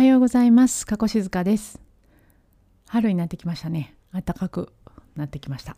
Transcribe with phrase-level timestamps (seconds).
[0.00, 0.86] はようございます。
[0.86, 1.78] 加古静香です。
[2.88, 3.94] 春になってきましたね。
[4.14, 4.72] 暖かく
[5.14, 5.76] なってきました。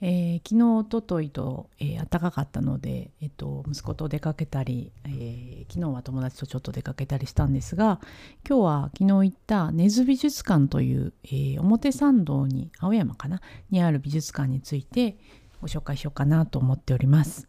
[0.00, 8.00] えー、昨日おとといと、えー、暖かかったので、えっと、息子と出かけたり、えー、昨日は友達とちょっと出かけたりしたんですが
[8.48, 13.40] 今日は昨日行った根津美術館という、えー、表参道に青山かな？
[13.72, 15.18] にある美術館について
[15.60, 17.48] ご紹介しようかなと思っております。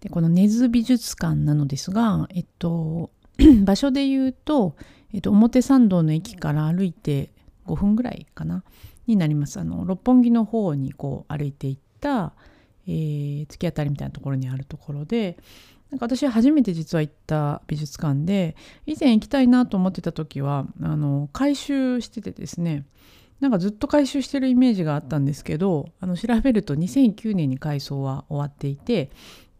[0.00, 3.10] でこの根津美術館なのですが、えっと、
[3.64, 4.76] 場所で言うと、
[5.12, 7.30] えっと、表参道の駅から歩いて
[7.66, 8.64] 5分ぐらいかな
[9.06, 9.58] になります。
[9.58, 12.32] あの六本木の方にこう歩いていった、
[12.86, 15.36] えー、突き当たりみたいなところにあるところで
[15.90, 22.84] なんか私初めて実は行った美術館で以前行きたいなと思ってた時はあの改修しててですね
[23.40, 29.10] なんかずっと改修してるイメージがあったんですけどあの調べると2009年に改装は終わっていて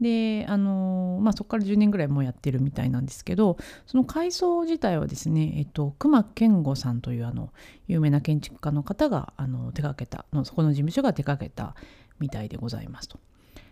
[0.01, 7.53] であのまあ、そこから10年ぐらいもうやってるみたいなんですけどその改装自体はですね、えっと、隈研吾さんというあの
[7.87, 11.75] 有名な建築家の方があの手がけたのそこの事務所が手がけた
[12.19, 13.19] みたいでございますと。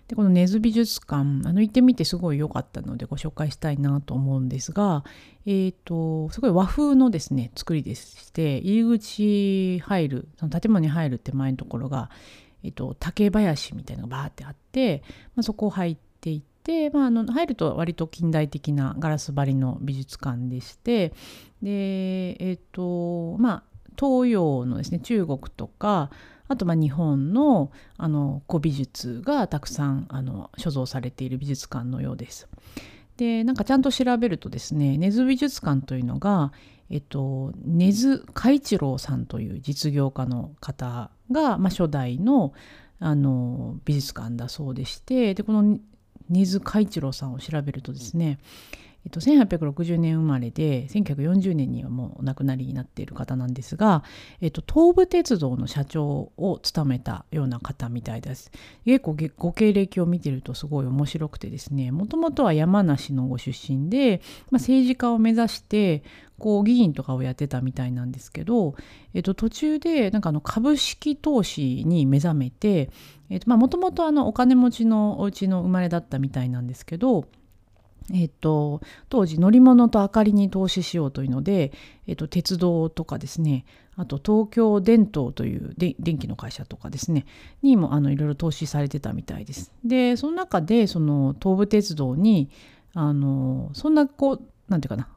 [0.08, 5.04] でこの根津美術館あの行ってみてすごい良かったのでご紹介したいなと思うんですが、
[5.44, 12.10] えーと、すごい和風のですね作りでして入り口入るその建物に入る手前のところが、
[12.64, 15.02] えーと、竹林みたいなのがバーってあって、
[15.36, 21.12] まあ、そこを入ってって、まあ、あの入ると割と近代的なガラス張りの美術館でして
[21.62, 23.62] でえっ、ー、とまあ
[23.98, 26.10] 東洋のですね中国とか
[26.48, 32.48] あとま日本のあの古美術がたくさんあの所蔵されている美術館のようです。
[33.16, 36.52] でなんかちゃんと調べるとですね根津美術館というのが、
[36.88, 42.52] えっと、根津海一郎さんという実業家の方が、まあ、初代の
[43.00, 45.78] あの美術館だそうでしてでこの
[46.28, 48.38] 根津海一郎さんを調べるとですね、
[49.04, 54.02] えっと、1860年生まれで1940年にはもうお亡くなりになっている方なんですが、
[54.40, 58.50] えっと、東武鉄道の社長を務めたような方みたいです。
[58.84, 66.02] 結構ご経歴を見てるとすごい面白くてですねもともとは山梨のご出身で、まあ、政治家を目指して
[66.38, 68.74] こう議員とかをやってたみたいなんですけど、
[69.12, 72.90] えっと、途中でなんかあの株式投資に目覚めて
[73.46, 77.26] もともとお金持ちのお家の生まれだったみたいなんですけど
[78.14, 81.72] えっと、当時乗り物と明かりに投資しようというので、
[82.06, 83.64] えっと、鉄道とかですね
[83.96, 87.26] あと東京電灯という電気の会社とかですね
[87.62, 89.72] にもあのいろいろ投資されてたみたいです。
[89.84, 92.48] でその中でその東武鉄道に
[92.94, 95.08] あのそんなこうなんていうかな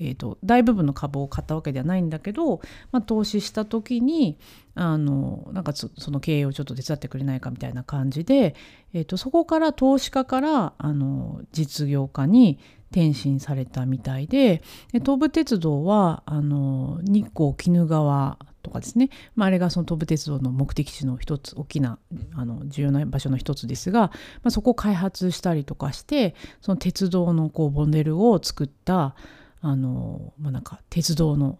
[0.00, 2.60] えーと、大部分の株を買ったわけではないんだけど、
[2.92, 4.38] まあ、投資した時に
[4.74, 8.54] あのなんかその経営をちょっと手伝ってくれないかみたいな感じで、
[8.94, 12.60] えーと、そこから投資家からあの実業家に
[12.90, 21.98] 転身されたみたいでで東武鉄道はあの日光鬼怒川とかですね、まあ、あれがその東武鉄道の目的地の一つ大きな
[22.34, 24.12] あの重要な場所の一つですが、ま
[24.44, 29.14] あ、そこを開発したりとかしてその鉄道のこうモデルを作った
[29.60, 31.58] あの、まあ、なんか鉄道の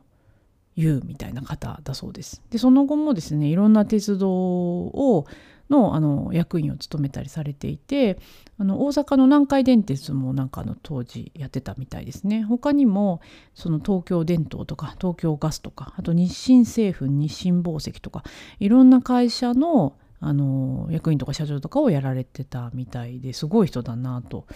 [0.77, 2.43] U みたいな方だそうです。
[2.51, 5.27] でその後もですねいろんな鉄道を
[5.71, 8.19] のあの役員を務めたりされていて
[8.59, 13.21] あの大阪の南海電鉄もなんかあの当時やってたみたいですね他にも
[13.55, 18.25] その東京電灯とか東京ガスとかあと日清製粉日清紡績とか
[18.59, 24.47] いろんな会社のあの役員とか社長とかをやられてたみたいですごい人だなと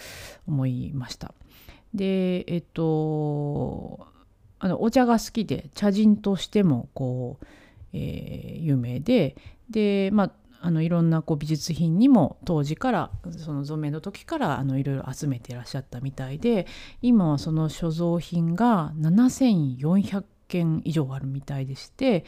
[0.49, 1.35] 思いました。
[1.95, 4.07] でえっと
[4.59, 7.47] あのお茶が好きで茶人としてもこう、
[7.93, 9.37] えー、有名で
[9.71, 10.33] でまあ
[10.65, 16.69] あのいろんなこう美術品にも当時からその染めの時からあのいろいろ集めていらっしゃったみたいで
[17.03, 22.25] 今はその所蔵品が7400件以上あるみたいでして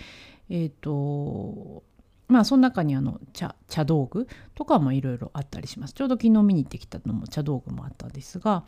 [0.50, 1.84] えっ、ー、と
[2.26, 4.26] まあその中にあの茶茶道具
[4.56, 5.94] とかもいろいろあったりします。
[5.94, 8.64] ちょうど昨日見に行ってきたのも茶道具もあったんですが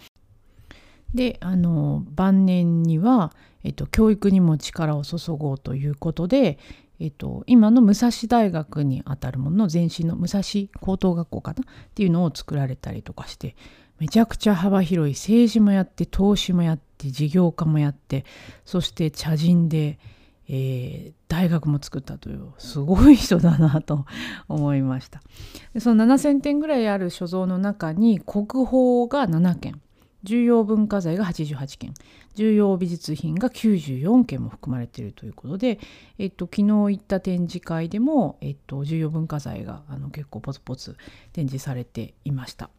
[1.16, 3.32] であの晩年には、
[3.64, 6.58] えっと、教育にも力を注ごうということで、
[7.00, 10.42] えっと、今の武蔵大学にあたるものの前身の武蔵
[10.80, 11.62] 高等学校かな？
[11.62, 13.56] っていうのを作られたりとかして
[13.98, 18.24] めちゃくちゃ幅広い政治もやって投資もやって事業家もやって
[18.64, 19.98] そして茶人で、
[20.48, 24.04] えー、大学も作ったというすごい人だなと
[24.48, 25.22] 思いました。
[25.72, 29.80] でその7,000点ぐらいある所蔵の中に国宝が7件。
[30.22, 31.94] 重要文化財が88件
[32.34, 35.78] 重要美術品が94件も含まれているということで、
[36.18, 40.96] えっと、昨日行った展示会でも、えっと、重要文化財があの結構ポツポツ
[41.32, 42.70] 展示されていました。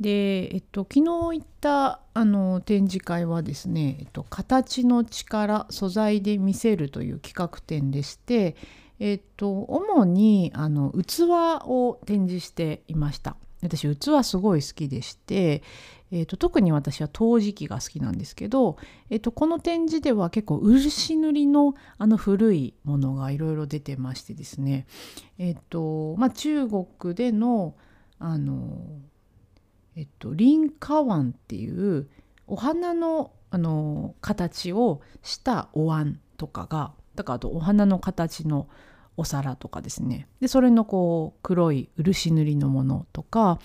[0.00, 8.54] で、えっと、昨日行ったあの展示会はですね、えっと、形の力素材で見せるという企画展でして、
[9.00, 11.22] えっと、主にあの器
[11.66, 13.36] を展示していました。
[13.62, 15.62] 私器すごい好きでして、
[16.10, 18.78] えーと、特に私は陶磁器が好きなんですけど、
[19.10, 24.86] えーと、この展示では結構漆塗りのあの古いものがいろいろ出てましてですね、
[25.38, 27.74] えーとまあ、中国での
[28.20, 28.78] あの
[29.98, 32.08] えっと、林花碗っていう
[32.46, 38.68] お花のあの形をしたお椀とかがだからあとお花の形の
[39.18, 40.28] お皿とかですね。
[40.40, 43.58] でそれのこう黒い漆塗りのものとか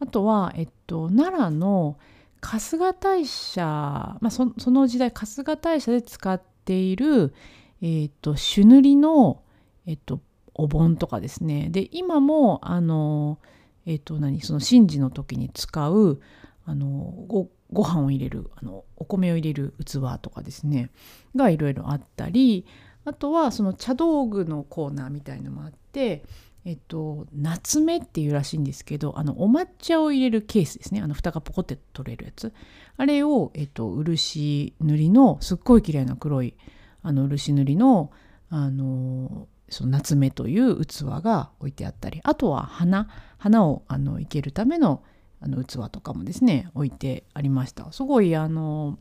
[0.00, 1.98] あとは、えっと、奈良の
[2.40, 7.34] 春日大社、まあ、その時代春日大社で使っている、
[7.82, 9.42] えっと、朱塗りの、
[9.86, 10.20] えっと、
[10.54, 11.68] お盆とかですね。
[11.70, 13.38] で今もあの
[13.86, 16.20] えっ、と何その神事の時に使う
[16.64, 16.86] あの
[17.28, 20.90] ごご飯を入れるあのお米を入れる器とかですね。
[21.36, 22.64] がいろいろあったり
[23.04, 26.24] あとはその茶道具のコーナーみたいのもあって
[26.64, 31.00] えっと夏目っていうらしいんですけどあのお抹茶を入れるケースですね。
[31.02, 32.52] あの蓋がポコって取れるやつ。
[32.96, 36.54] あれを、えっと、漆塗りのすっごい綺麗な黒い
[37.02, 38.10] あの漆塗りの
[38.48, 43.08] あのその夏目という器が置いてあったりあとは花
[43.38, 45.02] 花をあの生けるための
[45.40, 47.90] あの器とかもですね置いてありました。
[47.92, 48.98] すごいあの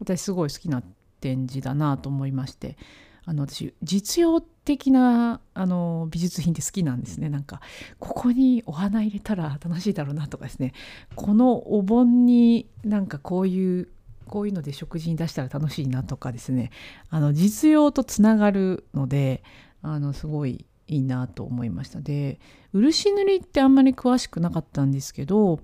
[0.00, 0.82] 私すごい好きな
[1.20, 2.76] 展示だなと思いまして。
[3.26, 7.28] あの私実用的なあの美術品って好きなんですね。
[7.28, 7.60] なんか
[7.98, 10.72] ここにお花入れたら楽しいだろうなとかですね。
[11.14, 13.88] このお盆になんかこういう
[14.26, 16.70] こういうので食事に出したら楽しいなとかですね。
[17.10, 19.42] あの実用とつながるので
[19.82, 22.00] あのすごいいいなと思いました。
[22.00, 22.38] で
[22.72, 25.60] 漆塗りってあんまり詳しくなかったんですけど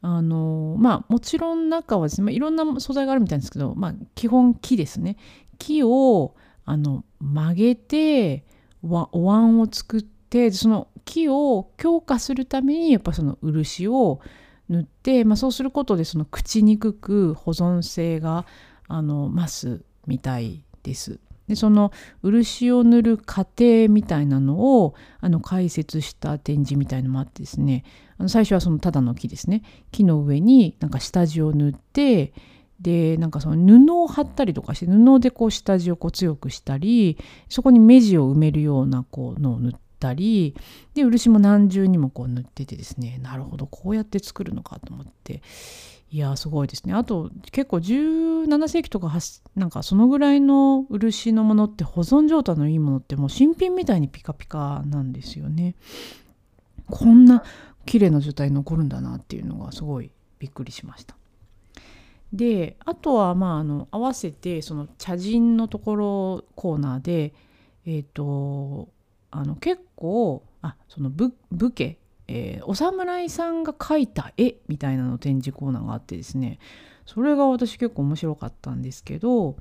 [0.00, 5.16] あのまあもちろん中はですね、まあ、いろんな素材があるみたいですけど、まあ、基本木ですね。
[5.58, 8.44] 木をあの曲げて
[8.82, 14.20] お椀を作ってその木を強化するためにやっぱその漆を
[14.68, 18.46] 塗って、まあ、そうすることでその朽ちにくく保存性が
[18.88, 21.20] あの増すみたいです。
[21.48, 21.92] でその
[22.22, 27.84] 漆を塗る過程みたいなのをあの解説した展示みたいのもあってですね
[28.16, 32.32] あの最初はそのただの木ですね木の上になんか下地を塗って
[32.82, 37.16] でなんかその布を貼ったりとかして布でこう下地をこう強くしたり
[37.48, 40.54] そこに目地を埋めるようなこうのを塗ったり
[40.94, 45.42] で漆も何重にもこう塗っててですねなるほどこうやって作るのかと思って。
[46.10, 46.92] いやすごいですね。
[46.92, 49.10] あと結構17世紀とか
[49.56, 55.74] なんかそのぐらいの漆のものって保存状態のいいものってもう新品みたいにピカピカなんですよね。
[56.90, 57.42] こんな
[57.86, 61.16] 綺麗な状態に残るんだなっていうのがすごいびっくりしました。
[62.32, 67.34] であとはまああの合わせてその茶人のところコーナーで
[67.84, 68.88] えっ、ー、と
[69.30, 71.32] あの結構あその武
[71.72, 71.98] 家
[72.28, 76.58] えー、お侍さんが描いた絵みたいなの展示コーナーがあってですね
[77.04, 79.56] それが私結構面白かったんですけど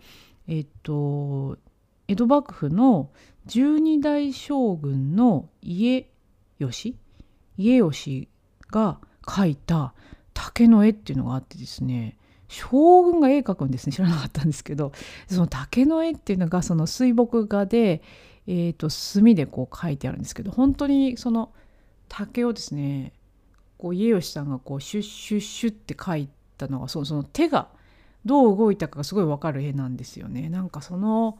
[0.47, 1.57] えっと
[2.07, 3.09] 江戸幕府の
[3.45, 6.07] 十二代将軍の家
[6.59, 6.95] 吉
[7.57, 8.29] 家吉
[8.69, 9.93] が描いた
[10.33, 12.17] 竹の絵っていうのがあってですね
[12.51, 14.91] 将軍が絵描くんですね知らなかったんですけど
[15.27, 18.01] その竹の絵っていうのがその水墨画で、
[18.45, 21.53] えーと、墨でこう描いてあるんですけど本当にその
[22.09, 23.13] 竹をですね
[23.77, 27.69] こう家吉さんがこうシュッシュッシュッって描いたのがそのその手が
[28.25, 30.49] どう動いたかがすごい分かる絵なんですよね。
[30.49, 31.39] なんかその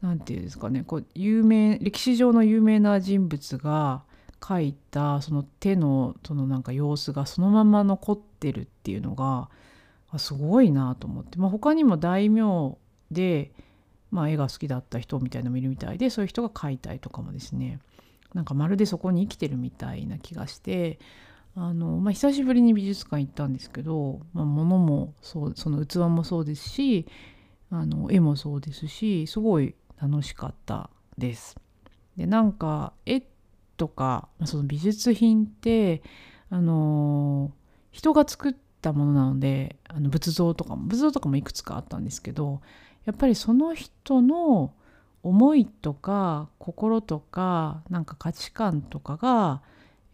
[0.00, 4.02] 何て言うんですかねこう有名歴史上の有名な人物が
[4.40, 9.50] 描いたその手のそのなんか様子がそのまま残ってるっていうのが
[10.10, 12.76] あすごいなと思って、まあ、他にも大名
[13.10, 13.52] で、
[14.10, 17.78] まあ、絵が好きだった人みたいのもいるみたいでそういう人が描いたりとかもですね
[18.34, 20.98] なんかまるでそこに生きてるみたいな気がして
[21.56, 27.06] あの、まあ、久しぶりに美術館行ったんですけど、まあ、物もそうその器もそうですし
[27.70, 31.56] あの絵もそうですしすごい楽しかったです。
[32.16, 33.22] でなんか絵
[33.76, 36.02] とかその美術品って
[36.50, 37.52] あの
[37.90, 42.60] 人が作ったたものなのであの仏像とかも仏像とかもいくつかあったんですけど
[43.04, 44.72] やっぱりその人の
[45.22, 49.62] 思いとか心とかなんか価値観とかが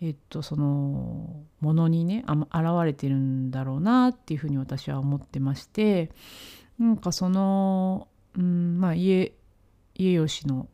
[0.01, 6.11] えっとそのものにね現れてるんだろうなっていうふうに私は思ってまして
[6.79, 9.33] なんかその、うん、まあ家
[9.95, 10.69] 家吉の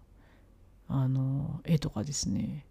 [0.88, 2.66] あの絵とかですね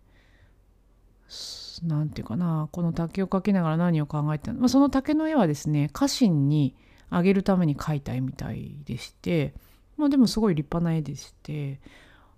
[1.84, 6.76] 何て言うかなこの竹を描きながら何を考えてたの、まあ、その竹の絵はですね家臣に
[7.10, 9.54] あげるために描いた絵みたいでして
[9.98, 11.80] まあでもすごい立派な絵でして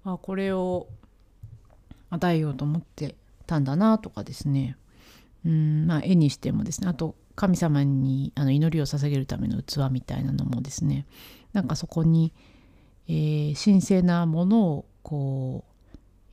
[0.03, 0.88] あこれを
[2.10, 3.15] 与えようと思って
[3.48, 4.77] たんだなとかですね。
[5.45, 11.07] うんまあ絵にしてもですねあと神様にあの祈りを捧げるための器みたいなのもですね
[11.53, 12.33] なんかそこに、
[13.07, 15.71] えー、神聖なものをこう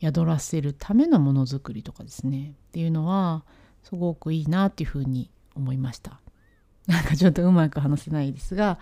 [0.01, 3.45] 宿らせるためのものづくりとかですねっていうのは
[3.83, 6.21] すごくいいなっていうふうに思いました。
[6.87, 8.79] なんかちょっとうまく話せないですが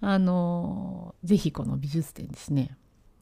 [0.00, 2.76] あの是非この美術展ですね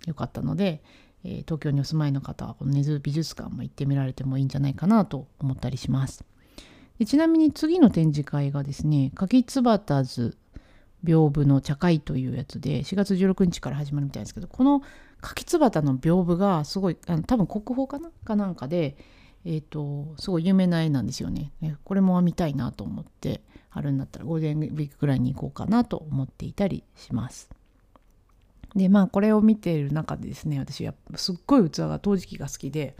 [0.06, 0.82] よかったので、
[1.24, 6.24] えー、東京にお住まいの方はこの根津美術館も行ってみられてもいいんじゃないかなと思ったりします。
[6.98, 10.36] でちなみに次の展示会がですね柿つばたず
[11.06, 14.82] 屏風の茶会というやつで4月16日から始まるみたいですけどこの
[15.20, 18.10] 柿つばたの屏風がすごいあの多分国宝かな？
[18.24, 18.96] かなんかで、
[19.44, 21.52] えーと、すごい有名な絵なんですよね。
[21.84, 27.48] これも見たいなと思って春になったらゴールデンウィークぐらいに行こうかなと思っていたりします。
[28.74, 32.94] でまあこれを見ている中でですね私やすっごい器が陶磁器が好きで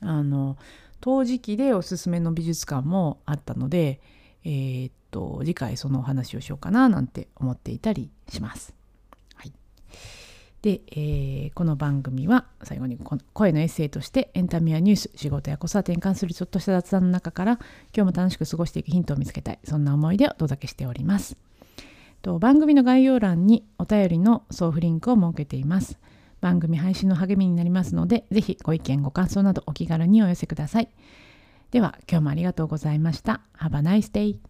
[0.00, 0.56] あの
[1.00, 4.00] 陶磁器でおすすめの美術館もあったので、
[4.44, 8.74] えー、っと次回そのお話をしようかななんて思っていたりします。
[9.34, 9.52] はい、
[10.62, 12.98] で、えー、この番組は最後に
[13.32, 17.52] 声のエッセイとしてエンタメやニュース仕事や子育てに関するちょっとした雑談の中から
[17.94, 21.36] 今日も楽しく過ごしていくヒントを見つけたいそんな思いでお届けしております。
[22.22, 25.98] と番組の概要欄にお便りの送付リンクを設けています。
[26.40, 30.88] 番組配信の励みになりますので、ぜひご意見、ご感想などお気軽にお寄せください。
[31.70, 33.42] では、今日もありがとうございました。
[33.58, 34.49] Have a nice day!